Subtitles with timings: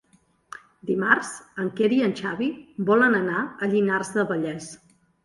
[0.91, 1.27] Dimarts
[1.63, 2.47] en Quer i en Xavi
[2.87, 4.71] volen anar a Llinars del Vallès.